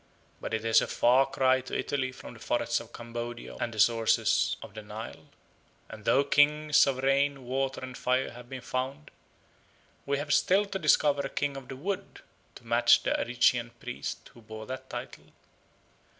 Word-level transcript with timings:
But 0.39 0.55
it 0.55 0.65
is 0.65 0.81
a 0.81 0.87
far 0.87 1.27
cry 1.27 1.61
to 1.61 1.77
Italy 1.77 2.11
from 2.11 2.33
the 2.33 2.39
forests 2.39 2.79
of 2.79 2.91
Cambodia 2.91 3.55
and 3.57 3.71
the 3.71 3.77
sources 3.79 4.55
of 4.63 4.73
the 4.73 4.81
Nile. 4.81 5.27
And 5.89 6.05
though 6.05 6.23
Kings 6.23 6.87
of 6.87 7.03
Rain, 7.03 7.45
Water, 7.45 7.81
and 7.81 7.95
Fire 7.95 8.31
have 8.31 8.49
been 8.49 8.61
found, 8.61 9.11
we 10.07 10.17
have 10.17 10.33
still 10.33 10.65
to 10.65 10.79
discover 10.79 11.21
a 11.21 11.29
King 11.29 11.55
of 11.55 11.67
the 11.67 11.75
Wood 11.75 12.23
to 12.55 12.65
match 12.65 13.03
the 13.03 13.11
Arician 13.21 13.69
priest 13.79 14.29
who 14.33 14.41
bore 14.41 14.65
that 14.65 14.89
title. 14.89 15.25